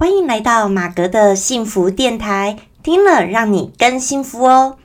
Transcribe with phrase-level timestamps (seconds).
[0.00, 4.76] 欢迎来到马格的幸福电台，听了让你更幸福哦。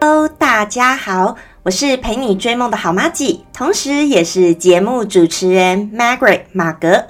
[0.00, 7.06] Hello，大家好，我是陪你追梦的好妈吉，同时也是节目主持人 Margaret 马格。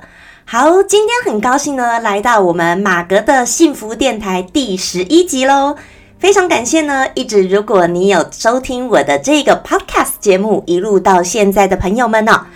[0.47, 5.77] 好，今天很高兴呢，来到我们马格的幸福电台第十一集喽。
[6.25, 12.47] 非常感谢呢，一直如果你有收听我的这个 podcast 节目一路到现在的朋友们呢。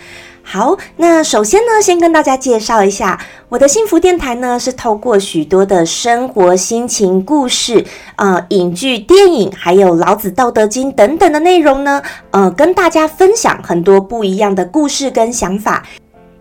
[0.41, 7.85] 好，那首先呢，先跟大家介绍一下我的幸福电台呢，是透过许多的生活心情故事，
[8.15, 12.01] 呃，影剧、电影，还有老子《道德经》等等的内容呢，
[12.31, 15.85] 呃，跟大家分享很多不一样的故事跟想法。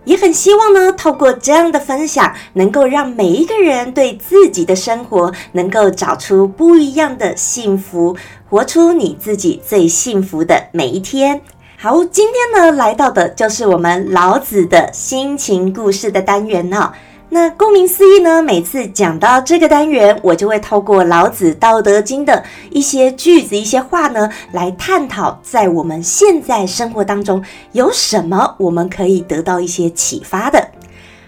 [0.05, 8.16] 也很希望呢，透过这样的分享，能够让每一个人对自己的生活能够找出不一样的幸福，
[8.48, 11.43] 活出你自己最幸福的每一天。
[11.77, 16.93] 好，今天呢，来到的就是我们老子的心情故事的单元呢。
[17.30, 30.68] 那顾名思义呢，每次讲到这个单元，我就会透过老子《道德经》的一些句子、一些话呢，来探讨在我们现在生活当中有什么我们可以得到一些启发的。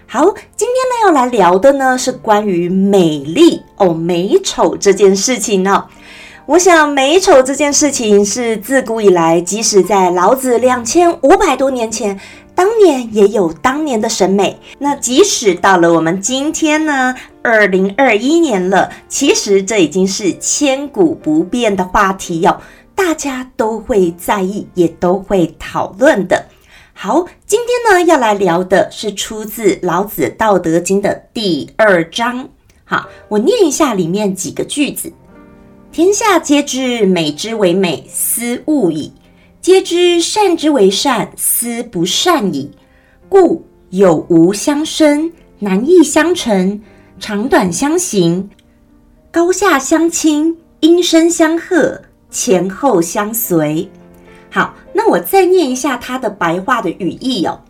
[0.07, 5.85] 好，今天呢要来聊的呢是关于美丽哦，美丑这件事情呢。
[6.47, 12.19] 我想美丑这件事情是自古以来，即使在老子两千五百多年前。
[12.61, 22.61] 当年也有当年的审美，那即使到了我们今天呢，二零二一年了，其实这已经是千古不变的话题哟，
[22.93, 26.45] 大家都会在意，也都会讨论的。
[26.93, 32.47] 好，今天呢要来聊的是出自老子《道德经》的第二章。
[32.85, 35.11] 好，我念一下里面几个句子：
[35.91, 39.11] 天下皆知美之为美，斯恶已。
[39.61, 42.71] 皆知善之为善，斯不善矣。
[43.29, 46.81] 故有无相生，难易相成，
[47.19, 48.49] 长短相形，
[49.29, 52.01] 高下相倾，音声相和，
[52.31, 53.87] 前后相随。
[54.49, 57.61] 好，那我再念一下它的白话的语义哦。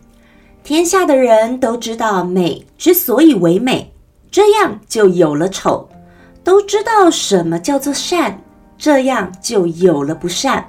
[0.64, 3.92] 天下的人都知道美之所以为美，
[4.30, 5.86] 这样就有了丑；
[6.42, 8.42] 都知道什么叫做善，
[8.78, 10.66] 这样就有了不善。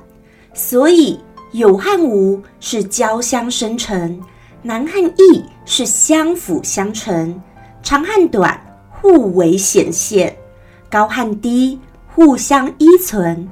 [0.54, 1.20] 所以
[1.52, 4.20] 有和无是交相生成，
[4.62, 7.42] 难和易是相辅相成，
[7.82, 8.60] 长和短
[8.90, 10.36] 互为显现，
[10.90, 13.50] 高和低互相依存，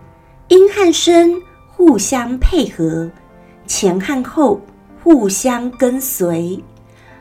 [0.48, 1.42] 阴和声
[1.76, 3.10] 互相配合，
[3.66, 4.62] 前和后
[5.04, 6.64] 互相跟随。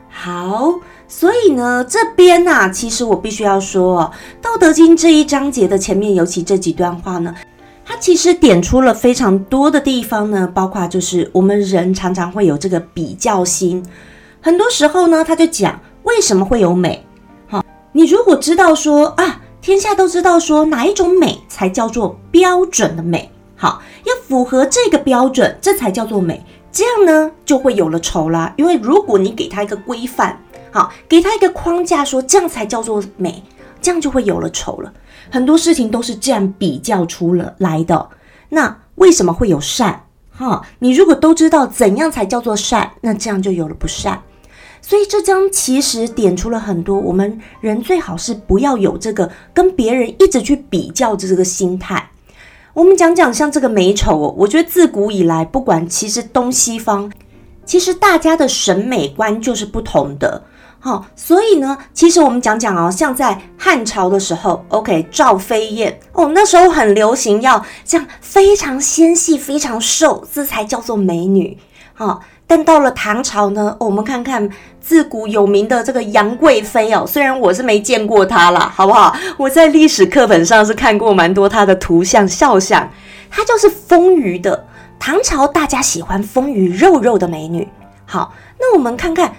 [0.09, 0.73] 好，
[1.07, 4.11] 所以呢，这边呢，其实我必须要说，
[4.43, 7.33] 《道德经》这一章节的前面，尤其这几段话呢。
[7.91, 13.85] 它其实点出了非常多的地方呢，包括就是我们人常常会有这个比较心，
[14.39, 17.05] 很多时候呢，他就讲为什么会有美。
[17.49, 26.41] 好，你如果知道说啊，天下都知道说哪一种美才叫做标准的美，好，要符合这个标准，这才叫做美。
[26.71, 28.53] 这样呢，就会有了丑啦。
[28.55, 30.41] 因为如果你给他一个规范，
[30.71, 33.43] 好，给他一个框架，说这样才叫做美，
[33.81, 34.93] 这样就会有了丑了。
[35.29, 38.09] 很多事情都是这样比较出了来的。
[38.49, 40.07] 那为什么会有善？
[40.29, 44.21] 哈，你如果都知道怎样才叫做善，那这样就有了不善。
[44.81, 52.09] 所以这章其实点出了很多，我们人最好是不要有这个跟别人一直去比较的这个心态。
[52.73, 57.11] 我们讲讲像这个美丑哦，我觉得自古以来，不管其实东西方，
[57.63, 60.43] 其实大家的审美观就是不同的。
[60.83, 71.55] 好，所以呢，其实我们讲讲哦，像在汉朝的时候，OK，赵飞燕哦，那时候很流行要这样非常纤细、非常瘦，这才叫做美女。
[71.93, 74.49] 好，但到了唐朝呢，我们看看
[74.79, 79.15] 自古有名的这个杨贵妃哦，虽然我是没见过她啦，好不好？
[79.37, 82.89] 我在历史课本上是看过蛮多她的图像肖像，
[83.29, 84.65] 她就是丰腴的。
[84.97, 87.67] 唐朝大家喜欢丰腴肉肉的美女。
[88.07, 89.31] 好，那我们看看。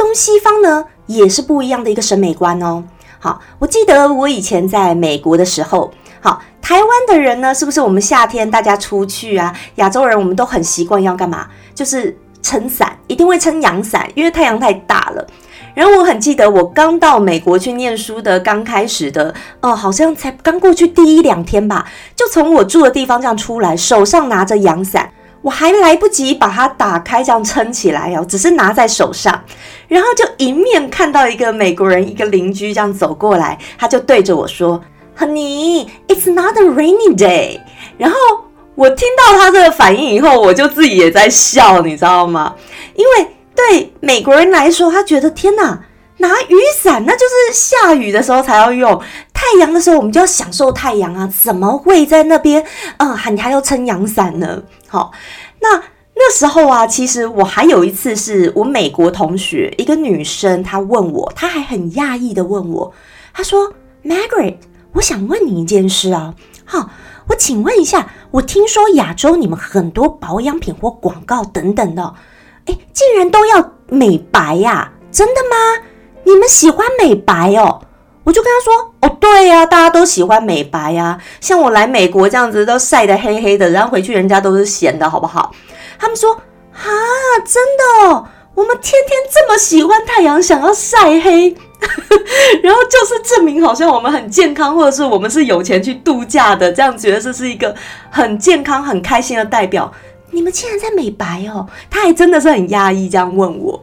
[0.00, 2.82] 东西方呢也是不一样的一个审美观哦。
[3.18, 5.92] 好，我记得我以前在美国的时候，
[6.22, 9.54] 好，台湾的人呢，是不是我们夏天大家出去啊？
[9.74, 11.46] 亚洲人我们都很习惯要干嘛？
[11.74, 15.26] 就是撑伞，一定会撑阳伞，因为太阳太大了。
[15.74, 21.86] 然后我很记得我刚到美国去念书的刚开始的，哦，好像才刚过去第一两天吧，
[22.16, 25.10] 就从我住的地方这样出来，手上拿着阳伞。
[25.42, 29.42] 我还来不及把它打开，这样撑起来哦，只是拿在手上，
[29.90, 34.80] 然后就迎面看到一个美国人，一个邻居这样走过来，他就对着我说
[35.18, 37.60] ：“Honey, it's not a rainy day。”
[37.98, 38.16] 然后
[38.76, 42.54] 我听到他这个反应以后，我就自己也在笑，你知道吗？
[42.94, 43.26] 因为
[43.56, 45.80] 对美国人来说，他觉得天哪，
[46.18, 49.02] 拿雨伞那就是下雨的时候才要用，
[49.34, 52.64] 太阳的时候我们就要享受太阳啊，怎么会在那边
[52.98, 54.62] 嗯，你还要撑阳伞呢？
[54.86, 55.10] 好，
[55.60, 55.82] 那
[56.22, 62.92] 那时候啊，其实我还有一次是我美国同学一个女生，她问我，她还很讶异的问我，
[63.32, 63.72] 她说
[64.04, 64.56] ：“Margaret，
[64.92, 66.34] 我想问你一件事啊，
[66.66, 66.90] 好。”
[67.28, 72.14] 我请问一下，我听说亚洲你们很多保养品或广告等等的，
[72.66, 74.92] 哎，竟然都要美白呀？
[75.12, 75.84] 真的吗？
[76.24, 77.82] 你们喜欢美白哦？
[78.30, 81.18] 我就跟他说，哦，对呀，大家都喜欢美白呀。
[81.40, 85.52] 像我来美国这样子，都晒得黑黑的，然后回去人家都是咸的，好不好？
[85.98, 86.32] 他们说，
[86.72, 86.86] 啊，
[87.44, 88.28] 真的哦。
[88.54, 91.52] 我们天天这么喜欢太阳，想要晒黑，
[92.62, 97.74] 然后就是证明好像我们很健康，或者是我们是有钱去度假的，这样觉得这是一个
[98.10, 99.92] 很健康、很开心的代表。
[100.30, 101.66] 你们竟然在美白哦？
[101.90, 103.82] 他还真的是很压抑，这样问我。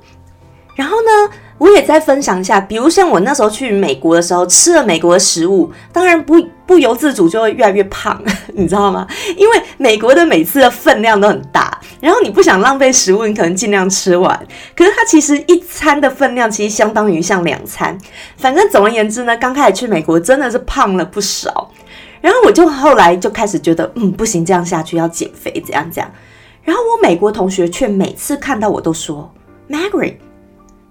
[0.73, 1.33] 然后呢？
[1.57, 8.21] 我也再分享一下，比如像我那时候去美国的时候，吃了美国的食物，当然不不由自主就会越来越胖，
[8.53, 9.07] 你知道吗？
[9.35, 14.39] 因为美国的每次的分量都很大，然后你不想浪费食物，你可能尽量吃完。
[14.75, 17.97] 可是它其实一餐的分量其实相当于像两餐。
[18.37, 21.71] 反正总而言之呢，刚开始去美国真的是胖了不少。
[22.21, 26.11] 然后我就后来就开始觉得，嗯，不行，这样下去要减肥，怎样怎样。
[26.63, 29.31] 然后我美国同学却每次看到我都说
[29.69, 30.15] ，Margaret。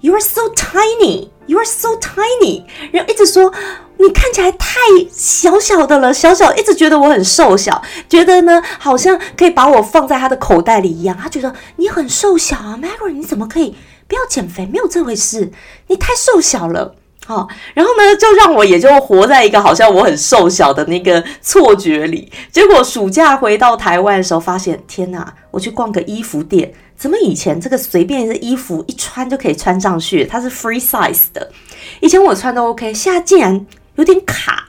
[0.00, 1.30] You are so tiny.
[1.46, 2.64] You are so tiny.
[2.92, 3.52] 然后一直说
[3.98, 4.78] 你看起来太
[5.10, 11.16] 小小的了，小小一直觉得我很瘦小，觉得呢好像可以把我放在他的口袋里一样。
[11.16, 13.76] 他觉得你很瘦小啊，Margaret，你怎么可以
[14.08, 14.66] 不要减肥？
[14.66, 15.50] 没有这回事，
[15.86, 16.94] 你太瘦小了。
[17.24, 22.30] 好，然后呢就让我也就活在一个好像我很瘦小的那个错觉里。
[22.52, 26.72] 结果暑假回到台湾的时候，发现天哪，我去逛个衣服店。
[26.96, 30.24] 怎么以前这个随便的衣服一穿就可以穿上去？
[30.24, 31.50] 它是 free size 的，
[32.00, 33.66] 以前我穿都 OK，现在竟然
[33.96, 34.68] 有点卡，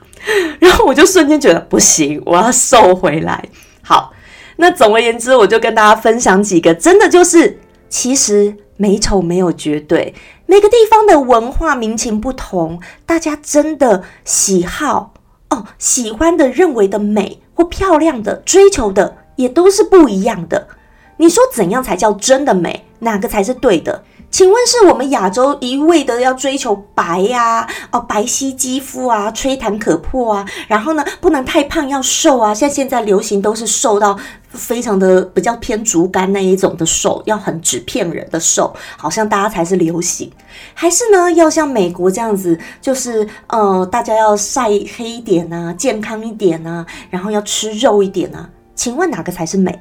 [0.58, 3.42] 然后我就瞬间觉得不行，我要瘦回来。
[3.82, 4.12] 好，
[4.56, 7.58] 那总而言之，我就跟大家分享几个，真的就是
[7.88, 10.14] 其实美丑没有绝对，
[10.44, 15.14] 每个地方的文化民情不同，大家真的喜好
[15.48, 20.68] 哦，喜欢的、认为的美或漂亮的、追求的也都是不一样的。
[21.18, 22.84] 你说怎样才叫真的美？
[23.00, 24.02] 哪个才是对的？
[24.30, 27.66] 请问是我们亚洲一味的要追求白呀？
[27.90, 32.52] 哦，白皙肌肤啊，吹弹可破啊，然后呢，不能太胖，要瘦啊。
[32.52, 34.18] 像现在流行都是瘦到
[34.50, 40.30] 非常的比较偏竹竿那一种的瘦，要很纸片人的瘦，好像大家才是流行。
[40.74, 44.64] 还是呢，要像美国这样子，就是呃，大家要晒
[44.96, 48.50] 黑一点啊，健康一点啊，然后要吃肉一点啊？
[48.74, 49.76] 请问哪个才是美？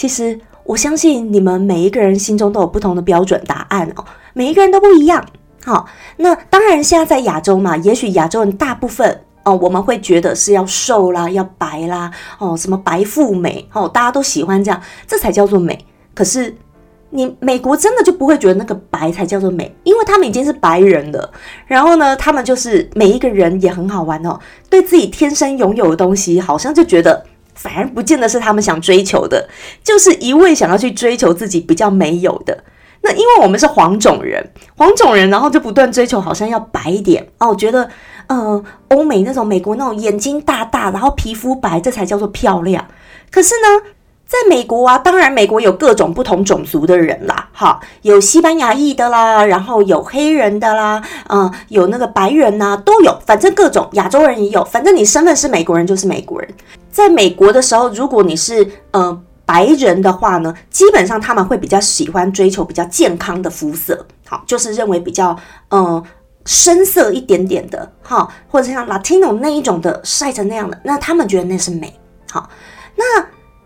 [0.00, 5.22] 其实我相信你们每一个人心中都有不同的标准答案哦，每一个人都不一样。
[5.62, 5.86] 好，
[6.16, 15.78] 那当然现在在亚洲嘛，也许亚洲人大部分哦，我们会觉得是要瘦啦，要白啦，哦，什么白富美哦，大家都喜欢这样，这才叫做美。
[16.14, 16.56] 可是
[17.10, 21.30] 你美国真的就不会觉得那个白才叫做美，因为他们已经是白人了。
[21.66, 27.22] 然后呢，他们就是每一个人也很好玩哦，对自己天生拥有的东西，好像就觉得。
[27.62, 29.46] 反而不见得是他们想追求的，
[29.84, 32.64] 就是一味想要去追求自己比较没有的。
[33.02, 37.54] 那因为我们是黄种人，黄种人，然后就不断追求，好像要白一点哦。
[37.54, 37.90] 觉得
[38.28, 42.86] 呃，欧美那种美国那种眼睛大大，然后皮肤白，这才叫做漂亮。
[43.30, 43.90] 可是呢？
[44.30, 56.48] 在美国啊，当然美国有各种不同种族的人啦，哈，有西班牙裔的啦，然后有黑人的啦，嗯，有那个白人呐，都有，反正各种亚洲人也有，反正你身份是美国人就是美国人。
[56.90, 65.36] 在美国的时候，如果你是呃白人的话呢，基本上他们会比较喜欢追求比较健康的肤色，好，就是认为比较
[65.68, 66.02] 呃
[66.46, 71.98] 深色一点点的，哈，或者像 Latino 那一种的晒成那样的，那他们觉得那是美，
[72.30, 72.48] 好，
[72.96, 73.04] 那。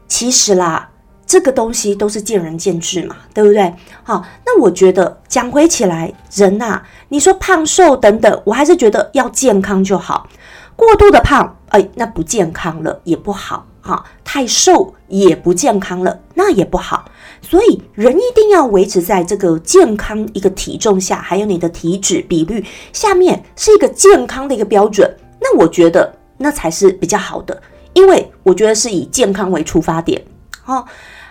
[0.06, 0.90] 其实啦，
[1.26, 3.74] 这个东西都是见仁见智嘛，对不对？
[4.04, 10.28] 好，那我觉得讲回起来，人呐，你说胖瘦等等，我还是觉得要健康就好。
[10.76, 14.04] 过度的胖，哎，那不健康了，也不好哈。
[14.24, 17.04] 太瘦也不健康了，那也不好。
[17.40, 25.08] 所以人一定要维持在这个健康一个体重下，还有你的体脂比率下面是一个健康的一个标准。
[25.40, 27.62] 那我觉得那才是比较好的。
[27.92, 30.20] 因为我觉得是以健康为出发点，
[30.66, 30.84] 哦，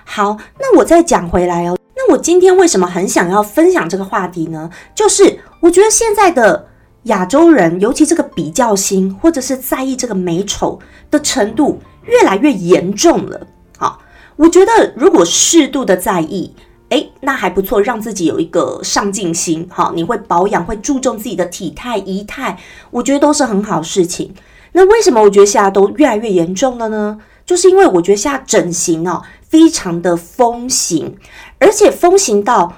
[0.05, 4.69] 好，那我再讲回来哦，那我今天为什么很想要分享这个话题呢？
[4.95, 6.65] 就是我觉得现在的
[7.03, 10.79] 亚洲人，尤其这个比较心或者是在意这个美丑
[11.12, 13.48] 的程度越来越严重了。
[13.77, 14.00] 好
[14.36, 16.53] 我觉得如果适度的在意，
[16.89, 22.57] 诶，那还不错，让自己有一个上进心，好，你会保养，会注重自己的体态仪态，
[22.91, 24.33] 我觉得都是很好事情。
[24.72, 27.19] 那为什么我觉得现在都越来越严重了呢？
[27.45, 31.15] 就是因为我觉得现在整形哦，非常的风行，
[31.60, 32.74] 而且风行到，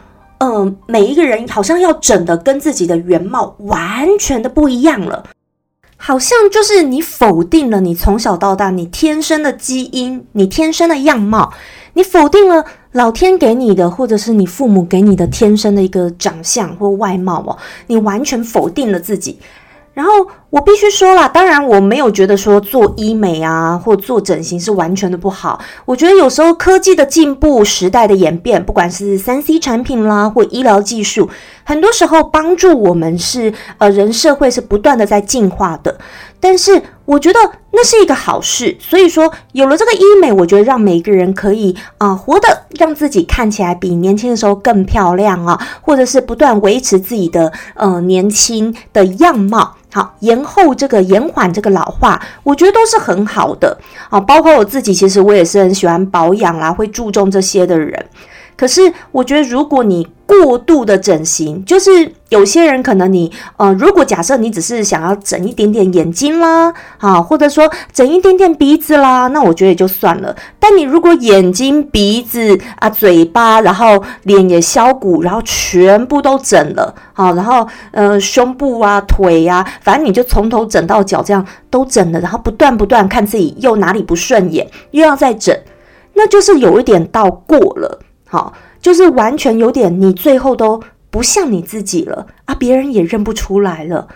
[0.46, 5.24] 嗯，每一个人好像要整的跟自己的原貌完全的不一样了，
[5.98, 11.52] 好像就是你否定了你从小到大你天生的基因，你天生的样貌，
[11.94, 19.40] 你否定了老天给你的，或者是你父母给你的天生的一个长相或外貌哦，你完全否定了自己。
[19.96, 20.12] 然后
[20.50, 25.60] 我必须说了，当然我没有觉得说做医美啊或做整形是完全的不好。
[25.86, 31.30] 我觉得有时候科技的进步、时代的演变，不管是三 C 产品啦或医疗技术，
[31.64, 35.98] 很多时候帮助我们是呃人社会是不断的在进化的。
[36.42, 37.40] 但是我觉得
[37.72, 49.76] 那是一个好事，所以说有了这个医美，我觉得让每个人可以啊活得让自己看起来比年轻的时候更漂亮啊，或者是不断维持自己的呃年轻的样貌。
[49.96, 53.78] 好，延后这个延缓这个老化，我觉得都是很好的
[54.10, 54.20] 啊。
[54.20, 58.06] 包括我自己，其实我也是很喜欢保养啦，会注重这些的人。
[58.58, 58.82] 可是
[59.14, 70.36] 我觉得，如果你过度的整形，就是有些人可能你呃，如果假设你只是想要整一点点眼睛啦，啊，或者说整一点点鼻子啦，那我觉得也就算了。
[70.60, 85.56] 但你如果眼睛、鼻子啊、嘴巴，然后脸也削骨，然后全部都整了，好，然后呃胸部啊、腿呀，反正你就从头整到脚，这样都整了，然后不断不断看自己又哪里不顺眼，又要再整，
[86.14, 88.52] 那就是有一点到过了，好。
[88.86, 94.08] 就是完全有点，你最后都不像你自己了啊，别人也认不出来了。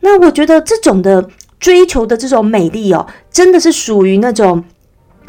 [0.00, 1.28] 那我觉得这种的
[1.60, 4.64] 追求的这种美丽哦，真的是属于那种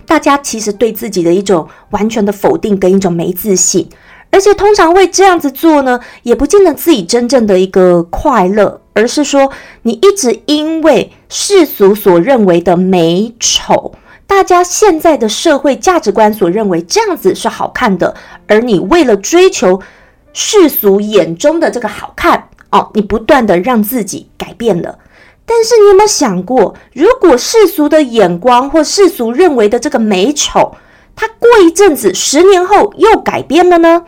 [0.06, 3.90] 大家其实对自己的一种完全的否定跟一种没自信，
[4.32, 13.94] 而且通常会这样子做呢，也不见得自己真正的一个快乐，而是说你一直因为世俗所认为的美丑。
[14.28, 18.16] 大家现在的社会价值观所认为这样子是好看的，
[18.48, 19.82] 而你为了追求
[20.34, 24.98] 世俗眼中的这个好看哦，你不断的让自己改变了。
[25.46, 30.76] 但是你有没有想过，如果世俗的眼光或世俗认为的这个美丑，
[31.16, 34.04] 它过一阵子十年后又改变了呢？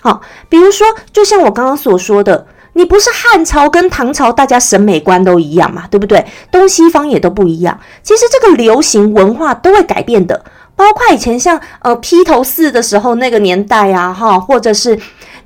[0.00, 2.46] 好，比如说，就像我刚刚所说的。
[2.78, 6.24] 你不是汉朝跟唐朝，大家审美观都一样嘛，对不对？
[6.52, 7.80] 东西方也都不一样。
[8.04, 10.44] 其实这个流行文化都会改变的，
[10.76, 14.96] 包括以前像呃披头四的时候那个年代啊，哈，或者是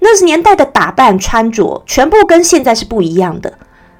[0.00, 3.50] 那是年代的打扮穿着，全部跟现在是不一样的。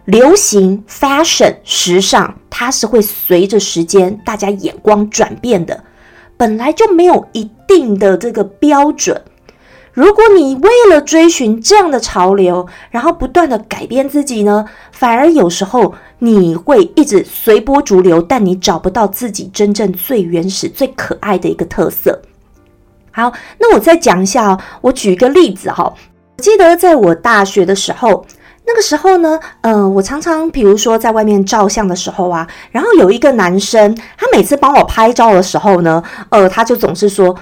[0.04, 5.82] 流行 fashion 时尚，它是会随着时间大家眼光转变的，
[6.36, 9.22] 本来就没有一定的这个标准。
[9.92, 22.22] 如果你为了追寻这样的潮流，然后不断的改变自己呢，反而有时候你会一直随波逐流，但你找不到自己真正最原始、最可爱的一个特色。
[23.11, 25.92] 好，那我再讲一下哦，我举一个例子哈，
[26.38, 28.25] 记得在我大学的时候。
[28.64, 37.37] 那个时候呢，嗯，我常常比如说在外面照相的时候啊，然后有一个男生，他每次帮我拍照的时候呢，呃，他就总是说，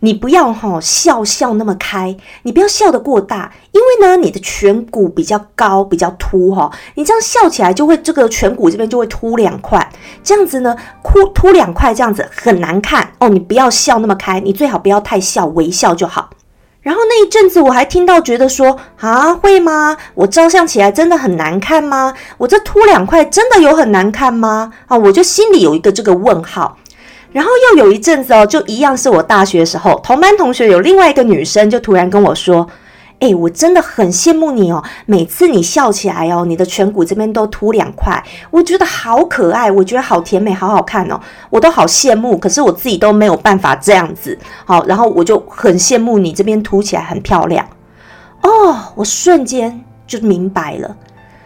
[0.00, 9.92] 你不要哈笑笑那么开，你不要笑得过大，因为呢，你的颧骨比较高，比较凸哈，你这样笑起来就会这个颧骨这边就会凸两块，
[10.22, 16.30] 这样子呢，凸凸两块这样子很难看哦，你不要笑那么开，你最好不要太笑，微笑就好。
[16.80, 19.98] 然后那一阵子，我还听到觉得说啊，会吗？
[20.14, 22.14] 我照相起来真的很难看吗？
[22.38, 24.72] 我这凸两块真的有很难看吗？
[24.86, 26.78] 啊，我就心里有一个这个问号。
[27.32, 32.66] 然后又有一阵子哦，就一样是我大学时候同班同学有另外一个女生就突然跟我说。
[33.20, 34.82] 哎，我真的很羡慕你哦！
[35.04, 41.20] 每次你笑起来哦，你的颧骨这边都凸两块，我觉得好可爱，我觉得好甜美，好好看哦，
[41.50, 42.38] 我都好羡慕。
[42.38, 47.68] 可是我自己都没有办法这样子，好，然后我就很羡慕你这边凸起来很漂亮
[48.40, 48.74] 哦。
[48.94, 50.96] 我瞬间就明白了，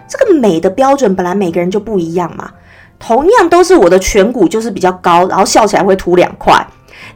[0.06, 2.52] 这个美的标准本来每个人就不一样嘛。
[2.98, 6.66] 同样都是我的颧骨就是比较高，然后笑起来会凸两块。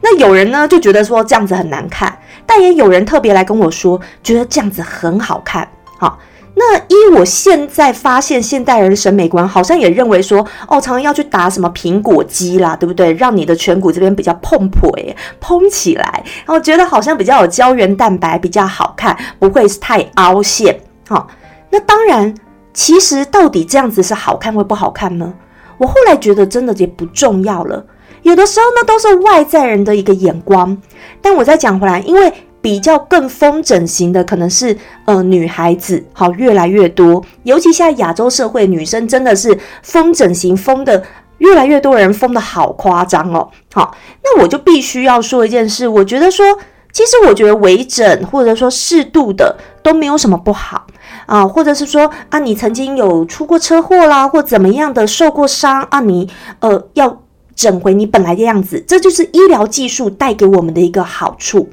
[0.00, 5.66] 那有人呢就觉得说这样子很难看，但也有人特别来跟我说，觉得这样子很好看。
[5.98, 6.18] 好，
[6.54, 13.12] 那依我现在发现，现代人的审美观好像也认为说，哦，常常要去打什么苹果肌啦，对不对？
[13.14, 20.78] 让你的颧骨这边比较碰破，诶，蓬起来，然后觉得好像比较有胶原蛋白，比较好看，不会太凹陷。
[21.08, 21.26] 好，
[21.70, 22.32] 那当然，
[22.72, 25.32] 其实到底这样子是好看或不好看呢？
[25.78, 27.84] 我后来觉得真的也不重要了。
[28.22, 30.76] 有的时候呢都是外在人的一个眼光。
[31.22, 41.02] 但我再讲回来，因为比较更风整型的可能是呃女孩子，好越来越多，尤其现在亚洲社会女生真的是风整型风的
[41.38, 43.48] 越来越多人疯的好夸张哦。
[43.72, 46.44] 好，那我就必须要说一件事，我觉得说，
[46.92, 50.86] 其实我觉得微整或者说适度的都没有什么不好
[51.28, 57.22] 啊，或者是说啊，你曾经有出过车祸啦，或怎么样的受过伤啊，你呃要
[57.54, 61.68] 整回你本来的样子，这就是医疗技术带给我们的一个好处。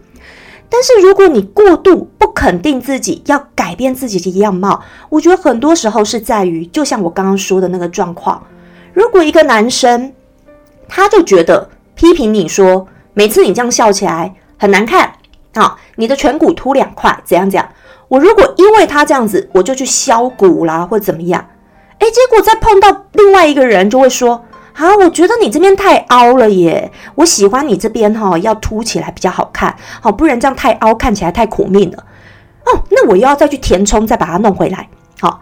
[0.69, 8.43] 但是如果你过度不肯定自己，要改变自己的样貌，我觉得很多时候是在于，就像我刚刚说的那个状况，
[8.93, 10.13] 如果一个男生
[10.87, 11.69] 他就觉得。
[11.97, 15.13] 批评你说，每次你这样笑起来很难看
[15.53, 15.77] 啊！
[15.95, 17.69] 你的颧骨凸两块，怎样怎样？
[18.07, 21.45] 我如果因为他这样子，我就去削骨啦，或怎么样？
[21.99, 32.03] 诶，结果再碰到另外一个人，就会说啊，我觉得你这边太凹了耶，我喜欢你这边哈，要凸起来比较好看，好，不然这样太凹，看起来太苦命了。
[32.65, 34.89] 哦，那我又要再去填充，再把它弄回来。
[35.19, 35.41] 好，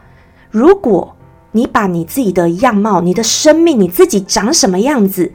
[0.52, 1.16] 如果
[1.52, 5.32] 你把你自己的样貌、你的生命、你自己长什么样子？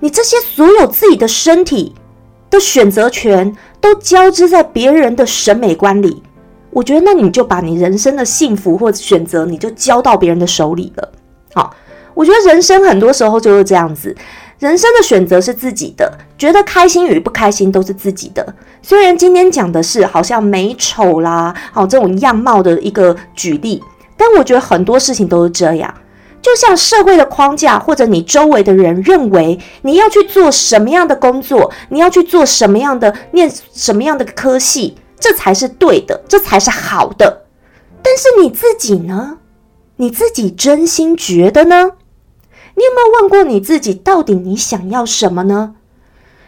[0.00, 1.94] 你这些所有自己的身体
[2.50, 6.22] 的选择权都交织在别人的审美观里，
[6.72, 11.12] 我觉得那你就把你人生的幸福或者选择，你就交到别人的手里了。
[11.54, 11.74] 好，
[12.14, 14.16] 我觉得人生很多时候就是这样子，
[14.58, 18.54] 人生的选择是自己的，觉得开心与不开心都是自己的。
[18.80, 23.82] 虽然今天讲的是好像美丑啦，好这种样貌的一个举例，
[24.16, 25.94] 但我觉得很多事情都是这样。
[26.40, 37.44] 就像社会的框架，或者你周围的人认为你要去做什么样的工作，你要去做什么样的念什么样的科系，这才是对的，这才是好的。
[38.02, 39.38] 但是你自己呢？
[39.96, 41.92] 你自己真心觉得呢？
[42.74, 45.76] 你有没有问过你自己，到底你想要什么呢？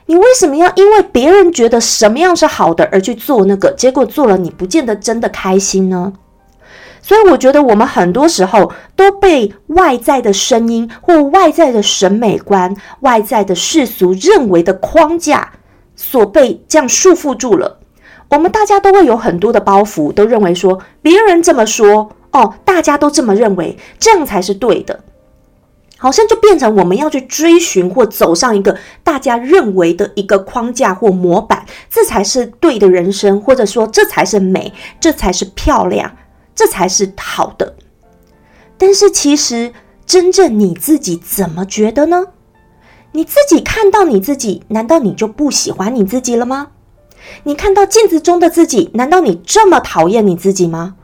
[0.06, 6.14] 你为什么要因为别人觉得什么样是好的而去做那个，结果做了你不见得真的开心呢？
[7.00, 15.52] 所以我觉得我们很多时候都被外在的声音或外在的审美观、外在的世俗认为的框架
[15.94, 17.78] 所被这样束缚住了。
[18.30, 25.00] 我们大家都会有很多的包袱，都认为说别人这么说哦，大家都这么认为，这样才是对的。
[25.96, 36.16] 好像就变成我们要去追寻或走上一个大家认为的一个框架或模板，这才是对的人生，或者说这才是美，这才是漂亮。
[36.56, 37.74] 这才是好的，
[38.78, 39.72] 但是其实
[40.06, 42.26] 真正你自己怎么觉得呢？
[43.10, 46.68] 你自己看到你自己，难道你就不喜欢你自己了吗？
[47.44, 50.94] 你看到镜子中的自己，难道你这么讨厌你自己吗？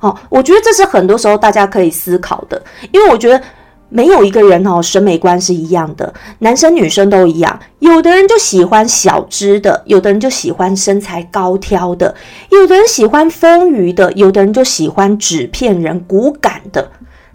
[0.00, 3.42] 哦，我觉得这是很多时候大家可以思考的，因为我觉得。
[3.90, 7.58] 没有一个人哦，审美观是一样的，男生女生都一样。
[7.78, 12.14] 有的人就喜欢小只的，有的人就喜欢身材高挑的，
[12.50, 16.90] 有的人喜欢丰腴的，有的人就喜欢纸片人、骨感的。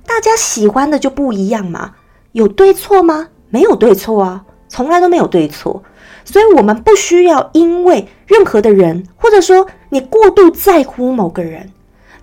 [0.05, 1.93] 大家喜欢的就不一样嘛，
[2.33, 3.29] 有对错吗？
[3.49, 5.81] 没有对错啊，从来都没有对错。
[6.25, 11.71] 所以，我们不需要因为任何的人，或者说你过度在乎某个人。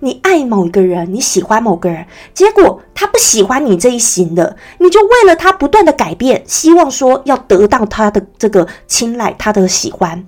[0.03, 10.25] 你爱某一个人，你喜欢某个人，结果他不喜欢你这一型的，你就为了他不断的改变，希望说要得到他的这个青睐，他的喜欢。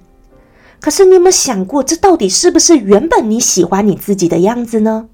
[0.79, 5.07] 可是你有没有想过，这到底是不是原本你喜欢你自己的样子呢？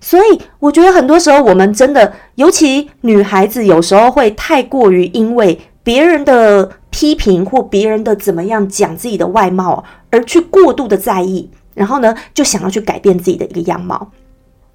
[0.00, 11.48] 所以我觉得很多时候我们真的，尤其女孩子，有时候会太过于因为别人的批评或别人的怎么样讲自己的外貌，而去过度的在意。
[11.74, 14.08] 然后呢，就想要去改变自己的一个样貌，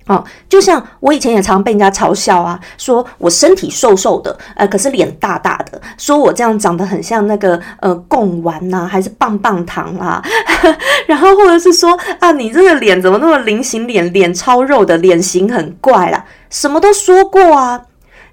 [0.07, 10.21] 哦，就像我以前也常被人家嘲笑啊，说我身体瘦瘦的，呃，可是脸大大的，说我这样长得很像那个呃贡丸呐，还是棒棒糖啊，
[11.07, 17.85] 然后或者是说啊，你这个脸怎么那么菱形脸，脸超肉的，脸型很怪啦，什么都说过啊，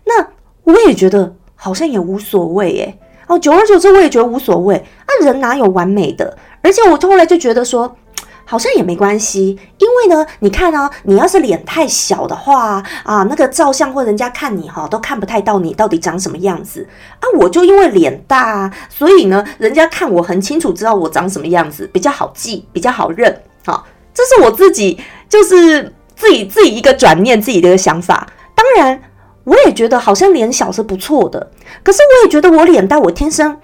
[0.07, 0.27] 那
[0.65, 1.37] 我也觉得
[1.67, 2.99] 好像也无所谓诶。
[3.27, 6.39] 哦，久而久之我也觉得无所谓啊，人哪有完美的？
[6.63, 7.97] 而且我后来就觉得说。
[8.49, 16.87] 好像也没关系，因为呢，你看啊，你要是脸太小的话啊，那个照相或人家看你哈，都看不太到你到底长什么样子
[17.19, 17.27] 啊。
[17.41, 23.37] 我就因为脸大，所以呢，人家看我很清楚，知道我长什么样子，比较好记，比较好认。
[23.65, 28.29] 好，这是我自己就是自己自己一个转念，自己的一个想法。
[28.55, 29.03] 当然，
[29.47, 31.51] 我也觉得好像脸小是不错的，
[31.83, 33.57] 可是我也觉得我脸大，我天生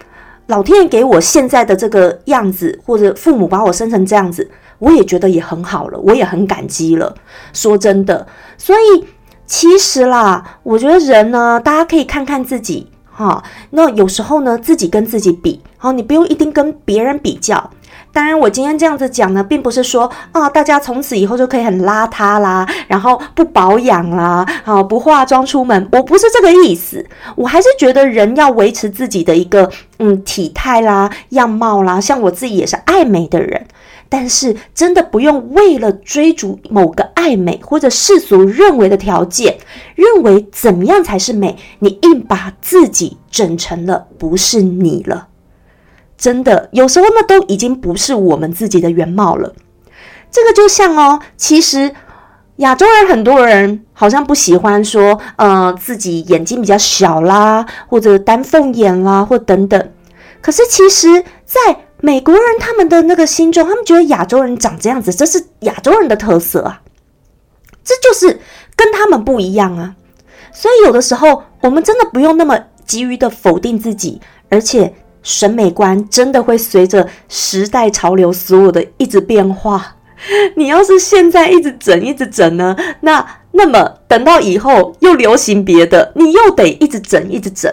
[0.47, 4.49] 老天爷给我现在的这个样子，或者父母把我生成这样子。
[4.79, 7.14] 我也觉得也很好了，我也很感激了。
[7.53, 8.27] 说真的，
[8.59, 9.07] 所以
[9.47, 13.42] 其实啦，我觉得人呢，大家可以看看自己，哈。
[13.71, 17.71] 那有时候呢，自己跟自己比，好，你不用一定跟别人比较。
[18.12, 27.05] 当然，我今天这样子讲呢，并不是说啊，大家从此以后就可以很邋遢啦，然后不保养啦，啊不化妆出门，我不是这个意思。
[27.35, 33.66] 我还是觉得人要维持自己的一个嗯体态啦、样貌啦，像我自己也是爱美的人，
[34.11, 39.57] 但是真的不用为了追逐某个爱美或者世俗认为的条件，
[39.94, 45.29] 认为怎么样才是美，你硬把自己整成了不是你了。
[46.23, 49.53] 真的，有时候那都已经不是我们自己的原貌了。
[50.31, 51.93] 这个就像哦，其实
[52.59, 59.91] 亚洲人很多人好像不喜欢说，呃，自己眼睛比较小啦，或者丹凤眼啦，或等等。
[60.41, 61.61] 可是其实，在
[62.01, 66.83] 美国人他们的那个心中，他们觉得亚洲人长这样子，这是亚洲人的特色啊，
[67.83, 68.39] 这就是
[68.77, 69.97] 跟他们不一样啊。
[70.53, 72.57] 所以有的时候，我们真的不用那么
[72.87, 74.95] 急于的否定自己，而且。
[75.23, 79.97] 审美观真的会随着时代潮流所有的一直变化。
[80.57, 87.73] 你要是现在一直整一直整呢，那那么等到以后又流行别的，你又得一直整一直整。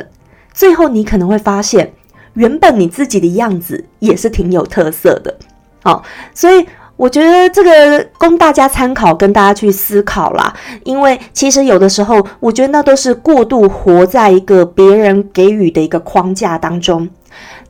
[0.52, 1.94] 最后你可能会发现，
[2.34, 5.36] 原本你自己的样子也是挺有特色的。
[5.84, 6.66] 好，所以
[6.98, 10.52] 我觉得这个供大家参考，跟大家去思考啦。
[10.84, 17.08] 因为其实有的时候，我觉得那都是过度活在一个别人给予的一个框架当中。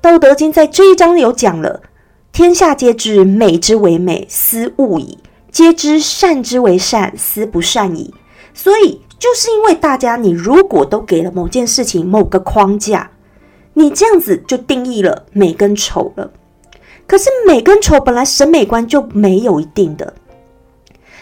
[0.02, 1.82] 道德经在这一章有讲了
[2.32, 5.18] ：“天下皆知美之为美，斯恶已；
[5.52, 8.14] 皆知善之为善，斯不善已。”
[8.56, 13.12] 所以，就是因为大家，你如果都给了某件事情某个框架，
[13.74, 16.32] 你这样子就定义了美跟丑了。
[17.06, 20.14] 可是，美跟丑本来审美观就没有一定的。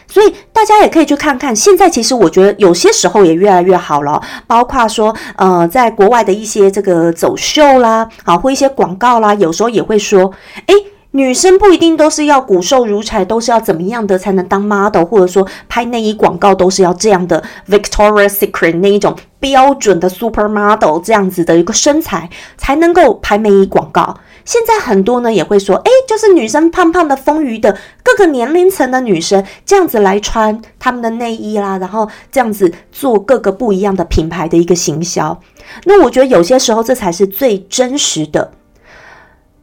[0.08, 10.32] 所以大家也可以去看看，现在其实我觉得有些时候也越来越好了，包括说，呃，在国外的一些这个走秀啦，啊或一些广告啦，有时候也会说，
[10.68, 10.74] 诶，
[11.12, 24.16] 女生不一定都是要骨瘦如柴，都是要怎么样的才能当 model，或者说拍内衣广告都是要这样的 Victoria's Secret 那一种标准的 super model 这样子的一个身材才能够拍内衣广告。
[24.48, 35.38] 现在很多呢也会说，哎，就是女生胖胖的、丰腴的，各个年龄层的女生这样子来穿他们的内衣啦，然后这样子做各个不一样的品牌的一个行销。
[35.84, 38.54] 那我觉得有些时候这才是最真实的。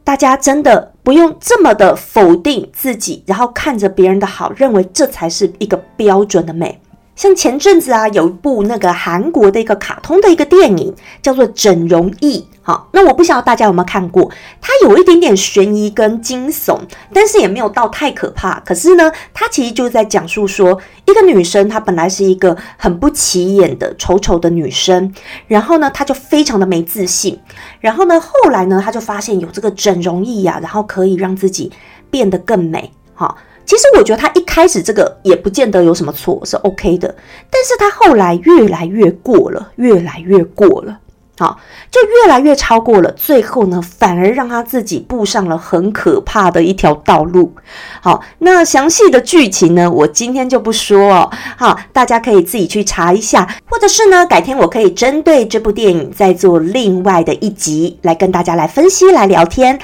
[0.03, 6.79] 大家真的不用这么的否定自己，然后看着别人的好，认为这才是一个标准的美。
[7.15, 12.39] 像前阵子啊，有一部那个韩国的一个卡通的一个电影，叫做《整容艺》。
[12.61, 14.29] 好，那我不晓得大家有没有看过？
[14.59, 16.77] 它有一点点悬疑跟惊悚，
[17.13, 18.59] 但是也没有到太可怕。
[18.61, 25.13] 可是呢，它其实就在讲述说，一个女生她本来是一个很不起眼的丑丑的女生，
[25.47, 27.39] 然后呢，她就非常的没自信。
[27.79, 31.71] 然后呢，后来呢，她就发现有这个整容艺呀，然后可以让自己
[32.09, 32.91] 变得更美。
[33.13, 33.37] 好。
[33.65, 37.15] 其实我觉得他一开始这个也不见得有什么错，是 OK 的。
[37.49, 40.99] 但是他后来越来越过了，越来越过了，
[41.39, 43.11] 好，就越来越超过了。
[43.13, 47.53] 最后呢，反而让他自己步上了很可怕的一条道路。
[48.01, 51.31] 好，那详细的剧情呢，我今天就不说哦。
[51.57, 59.79] 好，大家可以自己去查一下，或者是呢，改天我可以针对这部电影再做另外的一集来跟大家来分析、来聊天。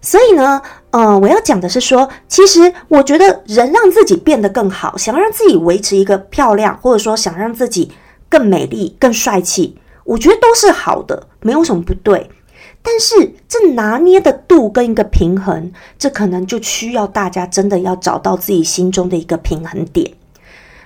[0.00, 0.60] 所以呢。
[0.92, 7.90] 呃，我要讲的是说，其实我觉得人让自己变得更好，想让自己维持一个漂亮，或者说想让自己
[8.28, 12.30] 更美丽、更帅气，我觉得都是好的，没有什么不对。
[12.82, 20.12] 但是这拿捏的度跟一个平衡，这可能就需要大家真的要找到自己心中的一个平衡点，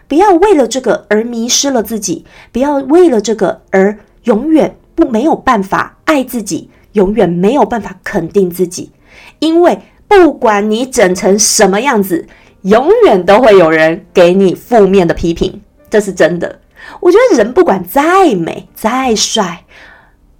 [0.07, 8.92] 不要为了这个而迷失了自己，不要为了这个而永远不没有办法爱自己，永远没有办法肯定自己，
[9.40, 9.81] 因为。
[10.09, 12.27] 不管你整成什么样子，
[12.62, 16.61] 永远都会有人给你负面的批评，这是真的。
[17.01, 19.64] 我觉得人不管再美再帅，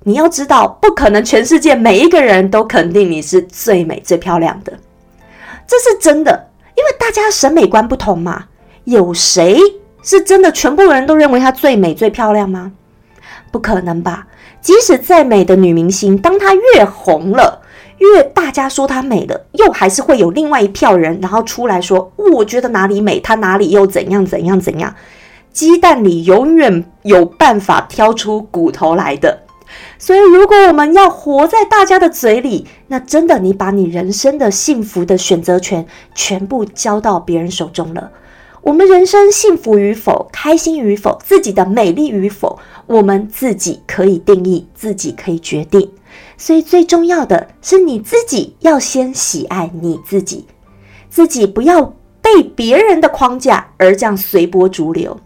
[0.05, 4.72] 你要知道，不可能全世界每一个人都肯定你是最美最漂亮的，
[5.66, 6.48] 这是真的。
[6.76, 8.44] 因为大家审美观不同嘛，
[8.85, 9.59] 有谁
[10.02, 12.72] 是真的全部人都认为她最美最漂亮吗？
[13.50, 14.26] 不可能吧。
[14.61, 17.62] 即使再美的女明星，当她越红了。
[17.98, 24.94] 越大家说她美了，又还是会有另外一票人，然后出来说，我觉得哪里美，她哪里又怎样怎样怎样。
[25.52, 29.40] 鸡蛋里永远有办法挑出骨头来的，
[29.98, 38.11] 所以如果我们要活在大家的嘴里，那真的你把你人生的幸福的选择权全部交到别人手中了。
[38.61, 45.88] 我们人生幸福与否、开心与否、自己的美丽与否，我们自己可以定义，自己可以决定。
[46.37, 50.46] 所以最重要的是你自己要先喜爱你自己，
[51.09, 55.18] 自己不要被别人的框架而这样随波逐流。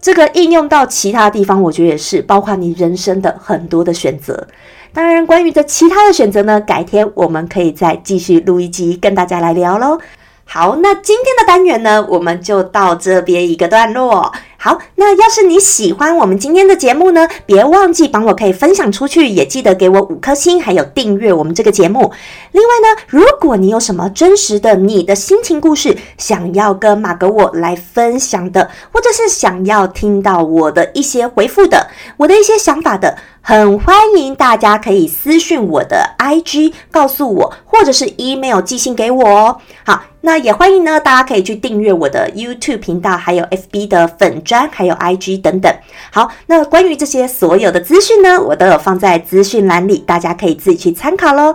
[0.00, 4.46] 这个应用到其他地方，我觉得也是，包括你人生的很多的选择。
[4.92, 9.98] 当然，关于这其他的选择呢，改天我们可以再继续录一集跟大家来聊喽。
[10.44, 14.30] 好，那今天的单元呢，我们就到这边一个段落。
[14.64, 22.10] 好，那要是你喜欢我们今天的节目呢，别忘记帮我可以分享出去，也记得给我五颗星，还有订阅我们这个节目。
[22.52, 39.58] 另外呢，如果你有什么真实的你的心情故事，想要跟马格我来分享的，或者是想要听到我的一些回复的，我的一些想法的，很欢迎大家可以私讯我的 IG 告诉我，或者是 email 寄信给我哦。
[39.84, 44.66] 好，那也欢迎呢，大家可以去订阅我的 YouTube 频道，还有 FB 的粉专。
[44.72, 45.70] 还有 IG 等等，
[46.10, 51.54] 好，那关于这些所有的资讯呢，我都有放在资讯栏里，大家可以自己去参考喽。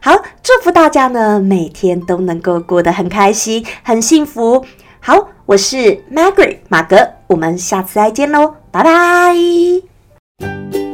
[0.00, 4.62] 好，祝福大家呢，每天都能够过得很开心、很幸福。
[5.00, 10.89] 好，我是 Margaret 马格，我们下次再见喽，拜拜。